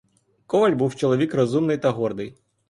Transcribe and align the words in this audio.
Коваль 0.47 0.71
був 0.71 0.95
чоловік 0.95 1.33
розумний 1.33 1.77
та 1.77 1.89
гордий. 1.89 2.35